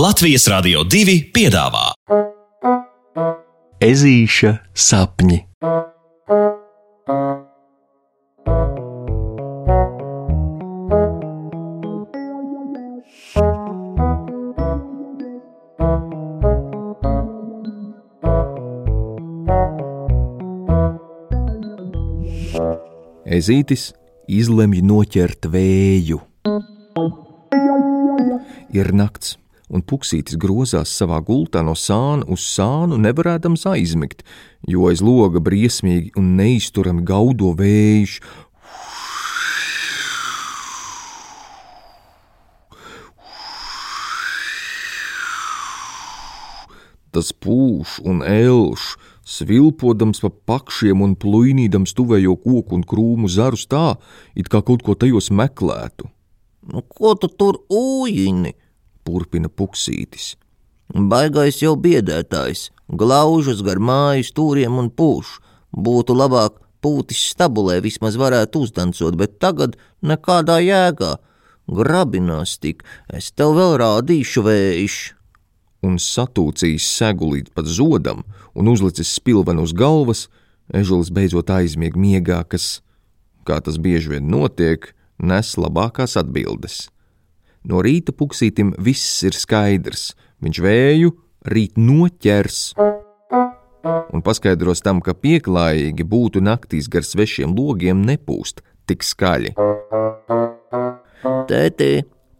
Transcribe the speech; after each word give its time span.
Latvijas 0.00 0.46
Rādio 0.48 0.80
2 0.88 1.14
piedāvā 1.34 1.90
Ezīša 3.84 4.52
sapņi. 4.72 5.36
Ezītis 23.28 23.90
izlemj 24.40 24.80
noķert 24.94 25.50
vēju. 25.52 26.22
Ir 28.80 28.94
nakts, 28.96 29.36
un 29.70 29.84
puksītis 29.86 30.38
grozās 30.40 30.92
savā 30.98 31.20
gultā 31.24 31.62
no 31.64 31.76
sāna 31.78 32.26
uz 32.28 32.44
sānu, 32.56 32.98
nevarēdams 33.00 33.66
aizmigt, 33.70 34.24
jo 34.68 34.90
aiz 34.90 35.02
loga 35.04 35.42
briesmīgi 35.42 36.12
un 36.18 36.34
neizturami 36.40 37.06
gaudo 37.06 37.54
vējš. 37.58 38.18
Tas 47.10 47.32
pūš 47.34 47.98
un 48.06 48.20
elš, 48.22 48.94
svilpodams 49.26 50.22
pa 50.22 50.30
pakšiem 50.52 51.02
un 51.02 51.16
plūnīdams 51.18 51.94
tuvējo 51.98 52.36
koku 52.38 52.78
un 52.78 52.84
krūmu 52.86 53.30
zarus 53.30 53.66
tā, 53.70 53.96
it 54.38 54.50
kā 54.50 54.62
kaut 54.62 54.84
ko 54.86 54.94
tajos 54.94 55.32
meklētu. 55.34 56.06
Nu, 56.70 56.84
ko 56.86 57.16
tu 57.18 57.30
tur 57.34 57.64
ūjiņi? 57.66 58.54
Turpina 59.10 59.50
puksītis. 59.50 60.36
Baigais 60.94 61.60
jau 61.62 61.76
biedētājs, 61.78 62.70
glaužas 63.02 63.62
gar 63.66 63.78
māju 63.78 64.26
stūriem 64.26 64.78
un 64.82 64.90
pūš. 64.90 65.38
Būtu 65.70 66.14
labāk 66.18 66.58
pūtis 66.82 67.22
stabulē 67.32 67.78
vismaz 67.82 68.18
varētu 68.18 68.64
uzdancot, 68.66 69.16
bet 69.18 69.38
tagad 69.42 69.76
nekādā 70.02 70.58
jēgā. 70.62 71.16
Grabinās 71.70 72.56
tik, 72.58 72.82
es 73.14 73.30
tev 73.30 73.54
vēl 73.58 73.76
rādīšu 73.82 74.42
vējš. 74.46 74.96
Un 75.86 75.96
satūcījis 76.02 76.86
segulīt 76.98 77.52
pat 77.54 77.70
zodam 77.70 78.24
un 78.54 78.70
uzlicis 78.72 79.14
spilvenu 79.16 79.64
uz 79.66 79.74
galvas, 79.76 80.26
ežulis 80.74 81.12
beidzot 81.14 81.50
aizmieg 81.54 81.96
miegā, 81.96 82.42
kas, 82.50 82.80
kā 83.46 83.60
tas 83.62 83.78
bieži 83.78 84.16
vien 84.16 84.26
notiek, 84.30 84.90
nes 85.22 85.54
labākās 85.56 86.18
atbildes. 86.18 86.88
No 87.68 87.82
rīta 87.84 88.14
puksītim 88.16 88.72
viss 88.80 89.20
ir 89.26 89.36
skaidrs, 89.36 90.14
viņš 90.40 90.60
vēju 90.64 91.12
rīt 91.52 91.76
noķers. 91.76 92.60
Un 94.10 94.24
paskaidros 94.24 94.82
tam, 94.84 95.00
ka 95.04 95.14
pieklājīgi 95.16 96.04
būtu 96.04 96.42
naktīs 96.44 96.88
gar 96.92 97.04
svešiem 97.06 97.52
logiem 97.56 98.02
nepūst 98.04 98.64
tik 98.88 99.04
skaļi. 99.06 99.54
Tētī, 101.50 101.90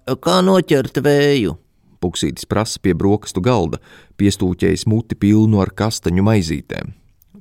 kā 0.09 0.39
noķert 0.45 1.03
vēju? 1.05 1.57
Puksītis 2.01 2.49
prasa 2.49 2.81
pie 2.81 2.95
brokastu 2.97 3.43
galda, 3.45 3.81
piestūķējis 4.17 4.87
muti 4.89 5.19
pilnu 5.21 5.61
ar 5.61 5.73
kastaņu 5.77 6.25
maizītēm. 6.25 6.95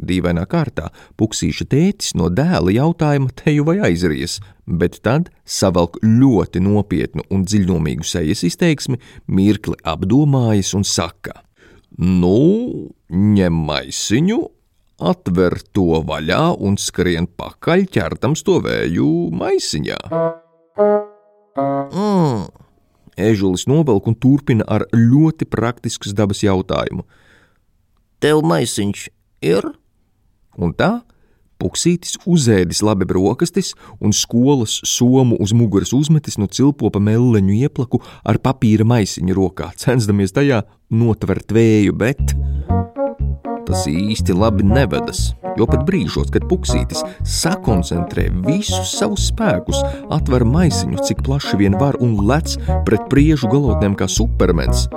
Dīvainā 0.09 0.45
kārtā 0.49 0.89
puksīša 1.19 1.67
tētis 1.69 2.15
no 2.19 2.29
dēla 2.33 2.73
jautājuma 2.75 3.33
teju 3.43 3.67
vai 3.69 3.77
aizries, 3.89 4.39
bet 4.65 4.99
tad 5.05 5.29
savelk 5.45 5.99
ļoti 6.03 6.61
nopietnu 6.65 7.25
un 7.29 7.45
dziļumīgu 7.45 8.07
sejas 8.07 8.43
izteiksmi, 8.47 8.99
mirkli 9.27 9.77
apdomājas 9.87 10.73
un 10.77 10.87
saka: 10.87 11.43
Nu, 11.97 12.89
ņem 13.09 13.63
maisiņu, 13.69 14.39
atver 14.99 15.57
to 15.73 16.01
vaļā 16.07 16.43
un 16.59 16.77
skrien 16.79 17.27
pakaļ 17.39 17.85
ķertams 17.95 18.43
to 18.45 18.59
vēju 18.65 19.09
maisiņā. 19.39 19.99
Mm. 21.89 22.47
Ežulis 23.19 23.65
novelk 23.67 24.07
un 24.07 24.15
turpina 24.15 24.63
ar 24.67 24.85
ļoti 24.95 25.47
praktiskas 25.49 26.15
dabas 26.15 26.43
jautājumu. 26.45 27.03
Tev 28.23 28.43
maisiņš 28.47 29.07
ir? 29.47 29.67
Un 30.57 30.73
tā 30.73 30.99
Puksītis 31.59 32.15
uzēdis 32.23 32.79
labi 32.87 33.03
brokastis 33.03 33.73
un 33.99 34.13
skolas 34.15 34.77
somu 34.87 35.35
uz 35.43 35.51
muguras 35.51 35.91
uzmetis 35.91 36.37
no 36.39 36.47
cilpopa 36.47 37.01
melleņu 37.03 37.57
ieplaku 37.65 37.99
ar 38.23 38.39
papīra 38.39 38.87
maisiņu 38.87 39.35
rokā, 39.35 39.73
censdamies 39.75 40.31
tajā 40.31 40.61
notvert 40.87 41.51
vēju, 41.51 41.97
bet 41.99 42.31
tas 43.67 43.83
īsti 43.91 44.33
labi 44.39 44.63
nevedas, 44.63 45.33
jo 45.59 45.67
pat 45.67 45.83
brīžos, 45.85 46.31
kad 46.31 46.47
Puksītis 46.47 47.03
sakoncentrē 47.27 48.29
visus 48.47 48.95
savus 48.95 49.27
spēkus, 49.29 49.83
atver 50.15 50.47
maisiņu, 50.47 51.03
cik 51.11 51.25
plaši 51.27 51.59
vien 51.59 51.75
var 51.81 51.99
un 51.99 52.15
lec 52.23 52.55
pret 52.87 53.03
priežu 53.11 53.51
galotnēm 53.51 53.99
kā 53.99 54.07
supermens. 54.07 54.87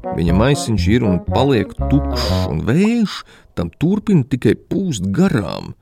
Viņa 0.00 0.32
maisiņš 0.32 0.84
ir 0.94 1.04
un 1.04 1.18
paliek 1.26 1.72
tukšs, 1.76 2.28
un 2.48 2.62
vējš 2.64 3.20
tam 3.58 3.68
turpina 3.82 4.24
tikai 4.24 4.54
pūst 4.56 5.10
garām. 5.12 5.74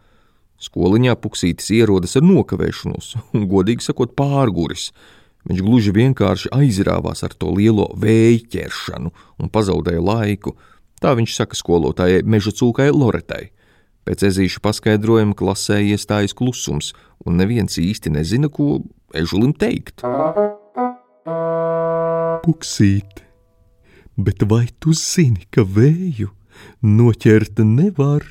Skoliņā 0.58 1.14
puksītis 1.22 1.70
ierodas 1.76 2.16
ar 2.18 2.26
nokavēšanos, 2.26 3.12
un, 3.36 3.46
godīgi 3.50 3.86
sakot, 3.86 4.16
pārguris. 4.18 4.88
Viņš 5.46 5.60
gluži 5.62 5.94
vienkārši 5.94 6.50
aizrāvās 6.52 7.22
ar 7.22 7.36
to 7.38 7.52
lielo 7.54 7.86
vēja 7.94 8.42
ķeršanu 8.56 9.12
un 9.38 9.52
pazaudēja 9.54 10.02
laiku. 10.02 10.56
Tā 10.98 11.14
viņš 11.14 11.36
saka 11.38 11.54
skolotājai 11.54 12.26
meža 12.26 12.50
cūkai 12.58 12.90
Loretai. 12.90 13.52
Pēc 14.02 14.24
ezīša 14.32 14.64
paskaidrojuma 14.64 15.36
klasē 15.38 15.78
iestājas 15.84 16.34
klusums, 16.34 16.90
un 17.22 17.38
neviens 17.38 17.78
īsti 17.78 18.10
nezina, 18.16 18.50
ko 18.50 18.80
ežulim 19.14 19.54
teikt. 19.54 20.02
Puksīt, 22.42 23.27
bet 24.18 24.42
vai 24.50 24.66
tu 24.82 24.92
zini, 24.92 25.46
ka 25.50 25.62
vēju 25.62 26.32
noķert 26.82 27.62
nevar? 27.64 28.26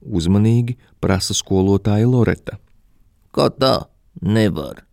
Uzmanīgi 0.00 0.78
prasa 1.02 1.34
skolotāja 1.36 2.08
Loreta. 2.08 2.56
Kā 3.34 3.50
tā 3.52 3.74
nevar? 4.22 4.86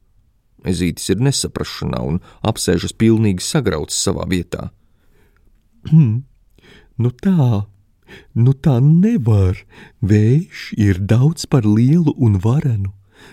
Ezītis 0.67 1.07
ir 1.13 1.21
nesaprašanā 1.23 2.01
un 2.03 2.19
apsēžas 2.43 2.95
pilnīgi 2.97 3.45
sagrauts 3.45 3.95
savā 4.03 4.25
vietā. 4.27 4.71
nu 5.93 7.13
tā, 7.23 7.63
nu 8.35 8.53
tā 8.53 8.77
nevar. 8.83 9.63
Vējš 10.01 10.73
ir 10.75 10.99
daudz 10.99 11.47
par 11.47 11.63
lielu 11.63 12.13
un 12.17 12.39
varenu. 12.43 12.91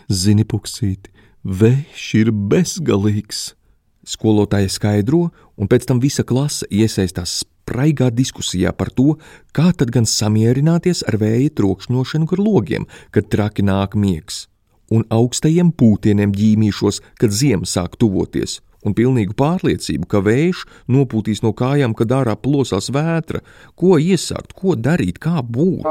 Zini, 0.08 0.44
puksīt, 0.44 1.10
vējš 1.42 2.06
ir 2.22 2.32
bezgalīgs. 2.32 3.54
Skolotāja 4.04 4.68
skaidro, 4.68 5.30
un 5.56 5.68
pēc 5.70 5.86
tam 5.88 6.00
visa 6.02 6.24
klase 6.28 6.68
iesaistās 6.68 7.40
spraigā 7.64 8.10
diskusijā 8.12 8.74
par 8.76 8.90
to, 8.92 9.16
kā 9.56 9.70
tad 9.72 9.92
gan 9.94 10.04
samierināties 10.04 11.02
ar 11.08 11.16
vēja 11.22 11.54
trokšņošanu 11.56 12.28
gar 12.28 12.42
logiem, 12.44 12.84
kad 13.10 13.30
traki 13.32 13.64
nāk 13.64 13.96
miegs, 13.96 14.44
un 14.92 15.06
augstajiem 15.08 15.72
pūtieniem 15.72 16.34
ģīmīšos, 16.36 17.00
kad 17.16 17.32
ziema 17.32 17.64
sāk 17.64 17.96
tuvoties, 17.96 18.60
un 18.84 18.92
pilnīgu 18.92 19.32
pārliecību, 19.38 20.08
ka 20.08 20.20
vējš 20.24 20.66
nopūtīs 20.92 21.40
no 21.44 21.54
kājām, 21.56 21.96
kad 21.96 22.12
ārā 22.12 22.36
plosās 22.36 22.90
vētra, 22.92 23.40
ko 23.80 23.96
iesākt, 23.96 24.52
ko 24.52 24.76
darīt, 24.76 25.18
kā 25.18 25.40
būt. 25.40 25.88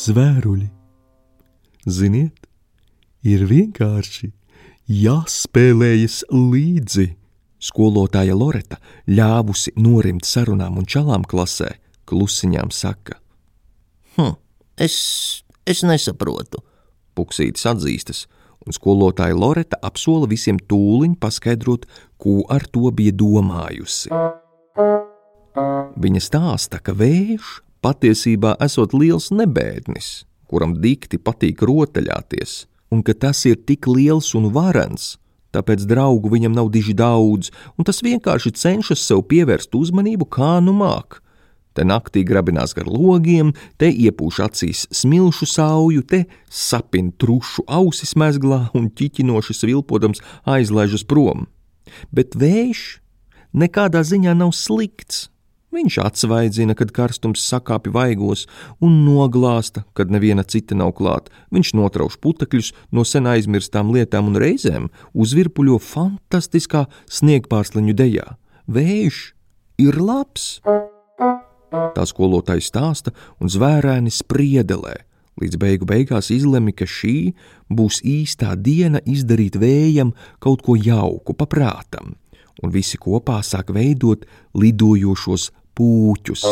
Zvēruļi, 0.00 0.68
ziniet, 1.84 2.39
ir 3.26 3.46
vienkārši 3.50 4.30
jāspēlējas 4.90 6.24
līdzi. 6.32 7.14
Skolotāja 7.60 8.32
Loreta, 8.32 8.78
ļāvusi 9.04 9.74
norimt 9.76 10.24
sarunām 10.24 10.78
un 10.80 10.86
čalām 10.88 11.26
klasē, 11.28 11.74
klusiņām 12.08 12.70
saka: 12.72 13.18
Hm, 14.16 14.38
es, 14.80 14.96
es 15.68 15.82
nesaprotu. 15.84 16.62
Puksītis 17.12 17.66
atzīstas, 17.68 18.24
un 18.64 18.72
skolotāja 18.72 19.36
Loreta 19.36 19.76
apsola 19.84 20.28
visiem 20.30 20.56
tūliņ 20.56 21.18
paskaidrot, 21.20 21.84
ko 22.16 22.40
ar 22.48 22.64
to 22.64 22.88
bija 22.96 23.12
domājusi. 23.12 24.08
Viņa 26.00 26.24
stāsta, 26.24 26.80
ka 26.80 26.96
vējš 26.96 27.60
patiesībā 27.84 28.54
esot 28.64 28.96
liels 28.96 29.28
nebēdnis, 29.34 30.24
kuram 30.48 30.78
dikti 30.80 31.20
patīk 31.20 31.60
rotaļāties, 31.66 32.69
un 32.90 33.02
ka 33.06 33.14
tas 33.14 33.44
ir 33.46 33.58
tik 33.66 33.88
liels 33.90 34.34
un 34.38 34.50
varens, 34.54 35.16
tāpēc 35.54 35.86
draugu 35.90 36.30
viņam 36.32 36.54
nav 36.54 36.70
diži 36.74 36.94
daudz, 36.94 37.50
un 37.78 37.86
tas 37.86 38.02
vienkārši 38.04 38.54
cenšas 38.54 39.02
sev 39.06 39.24
pievērst 39.30 39.74
uzmanību, 39.74 40.28
kā 40.30 40.58
nu 40.64 40.74
māk. 40.76 41.20
Te 41.74 41.84
naktī 41.86 42.24
grabinās 42.26 42.74
gar 42.74 42.88
logiem, 42.90 43.52
te 43.78 43.86
iepūš 43.88 44.40
acīs 44.42 44.86
smilšu 44.90 45.46
sauju, 45.46 46.02
te 46.02 46.24
sapin 46.50 47.12
trušu 47.14 47.62
ausis 47.70 48.16
mezglā 48.18 48.64
un 48.74 48.90
ķiķinoši 48.90 49.54
svilpodams 49.54 50.22
aizlaižas 50.50 51.06
prom. 51.06 51.46
Bet 52.10 52.34
vējš 52.38 52.98
nekādā 53.54 54.02
ziņā 54.06 54.34
nav 54.38 54.50
slikts. 54.54 55.28
Viņš 55.70 56.00
atsvaidzina, 56.02 56.74
kad 56.74 56.90
karstums 56.90 57.44
sakāpja 57.46 57.92
vaigos, 57.94 58.48
un 58.82 59.04
noglāsta, 59.06 59.84
kad 59.94 60.10
neviena 60.10 60.42
cita 60.42 60.74
nav 60.74 60.96
klāta. 60.98 61.30
Viņš 61.54 61.74
notrauš 61.78 62.16
putekļus 62.18 62.72
no 62.90 63.04
sen 63.06 63.28
aizmirstām 63.30 63.92
lietām 63.94 64.32
un 64.32 64.38
reizēm 64.42 64.88
uzvirpuļo 65.14 65.78
fantastiskā 65.78 66.88
sniegpārsliņu 67.06 67.94
dejā. 67.94 68.26
Vējš 68.66 69.20
ir 69.86 70.00
labs! 70.02 70.56
Tā 71.70 72.02
skolotāja 72.06 72.66
stāsta 72.66 73.14
un 73.38 73.50
zvērēni 73.50 74.10
spriedelē, 74.10 74.96
līdz 75.38 75.60
beigu 75.62 75.86
beigās 75.86 76.32
izlemj, 76.34 76.74
ka 76.80 76.90
šī 76.90 77.14
būs 77.70 78.00
īstā 78.02 78.56
diena 78.58 78.98
izdarīt 79.06 79.54
vējam 79.54 80.10
kaut 80.42 80.66
ko 80.66 80.74
jauku, 80.74 81.36
paprātam, 81.38 82.16
un 82.58 82.74
visi 82.74 82.98
kopā 82.98 83.38
sāk 83.46 83.70
veidot 83.74 84.26
lidojošos 84.58 85.52
pūķus. 85.76 86.44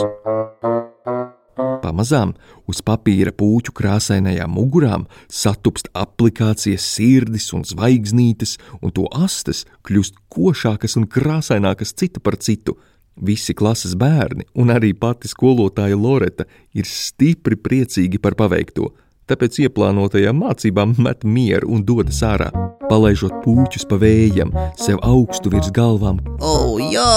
Pamazām 1.82 2.34
uz 2.70 2.82
papīra 2.86 3.32
puķu 3.34 3.72
krāsainajām 3.74 4.52
mugurām 4.54 5.06
satupst 5.30 5.88
aplikācijas 5.96 6.86
sirdis 6.94 7.48
un 7.56 7.64
zvaigznītes, 7.66 8.56
un 8.82 8.94
to 8.94 9.08
astes 9.14 9.64
kļūst 9.86 10.20
košākas 10.30 10.98
un 11.00 11.08
krāsainākas 11.10 11.94
cita 11.98 12.22
par 12.22 12.38
citu. 12.38 12.78
Visi 13.18 13.54
klases 13.58 13.96
bērni 13.98 14.46
un 14.54 14.70
arī 14.70 14.92
pati 14.94 15.26
skolotāja 15.26 15.98
Loreta 15.98 16.46
ir 16.78 16.86
stipri 16.86 17.58
priecīgi 17.58 18.22
par 18.22 18.38
paveikto 18.38 18.92
tāpēc 19.28 19.60
ieplānotajām 19.66 20.40
mācībām 20.40 20.96
met 21.04 21.24
mieru 21.24 21.72
un 21.76 21.84
dodas 21.86 22.20
ārā, 22.24 22.48
palaižot 22.88 23.42
puķus 23.44 23.86
pa 23.88 23.98
vējam, 24.00 24.52
sev 24.80 25.00
augstu 25.04 25.52
virs 25.52 25.70
galvām. 25.74 26.20
O, 26.38 26.52
oh, 26.52 26.72
jā, 26.80 27.10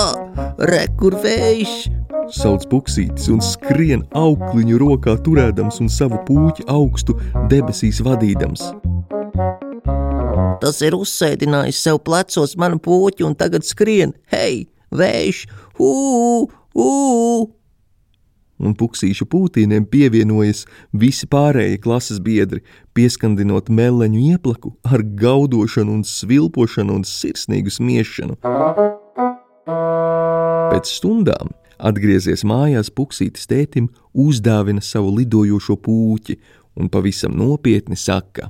rekur 0.69 1.17
vējš! 1.23 1.89
Sauc 2.31 2.67
puksītis 2.71 3.27
un 3.33 3.41
skrien 3.43 4.03
aukliņu 4.15 4.77
rokā 4.79 5.17
turēdams 5.25 5.81
un 5.83 5.89
savu 5.91 6.19
puķi 6.27 6.67
augstu 6.71 7.17
debesīs 7.51 7.99
vadīdams. 8.05 8.67
Tas 10.61 10.83
ir 10.85 10.95
uzsēdinājis 10.95 11.79
sev 11.87 12.03
plecos 12.05 12.53
manu 12.61 12.77
puķi 12.83 13.25
un 13.25 13.35
tagad 13.35 13.65
skrien, 13.65 14.13
hei, 14.31 14.67
vējš, 14.93 15.47
ū, 15.81 15.95
ū! 16.77 16.91
un 18.61 18.75
puksīšu 18.77 19.25
pūtīniem 19.25 19.87
pievienojas 19.89 20.65
visi 20.93 21.25
pārējie 21.31 21.79
klases 21.81 22.21
biedri, 22.23 22.61
pieskandinot 22.93 23.71
meleņu 23.73 24.25
ieplaku 24.35 24.75
ar 24.85 25.01
gaudošanu 25.01 25.97
un 25.97 26.05
svilpošanu 26.07 26.99
un 27.01 27.07
sirsnīgu 27.07 27.73
smiešanu. 27.73 28.37
Pēc 30.71 30.87
stundām, 30.87 31.49
atgriezies 31.83 32.45
mājās, 32.47 32.87
puksītis 32.95 33.49
tētim 33.51 33.89
uzdāvina 34.15 34.79
savu 34.79 35.09
lidojošo 35.17 35.75
puķi 35.83 36.37
un 36.79 36.87
pavisam 36.87 37.33
nopietni 37.35 37.97
saka: 37.99 38.47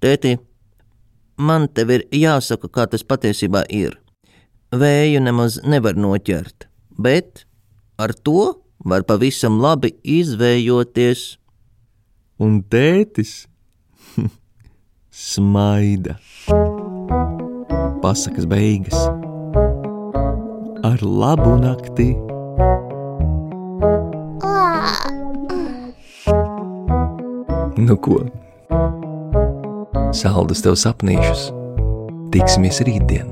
Tēti, 0.00 0.38
man 1.36 1.68
tev 1.68 1.92
ir 1.92 2.06
jāsaka, 2.16 2.70
kā 2.72 2.86
tas 2.88 3.04
patiesībā 3.04 3.66
ir. 3.68 3.98
Vēju 4.72 5.20
nemaz 5.20 5.58
nevar 5.68 5.98
noķert, 6.00 6.70
bet 6.96 7.44
ar 8.00 8.16
to 8.16 8.54
var 8.80 9.04
pavisam 9.04 9.60
labi 9.60 9.92
izvējoties. 10.00 11.26
Un 12.40 12.62
tētis 12.64 13.42
smaida. 15.28 16.16
Pasakas 18.00 18.48
beigas 18.48 19.21
ar 20.82 20.98
labu 21.02 21.56
nakti. 21.62 22.16
Nu 27.76 27.96
ko? 27.96 28.18
Saldus 30.12 30.62
tev 30.64 30.76
sapnīšus. 30.78 31.50
Tiksimies 32.34 32.82
rītdien! 32.86 33.30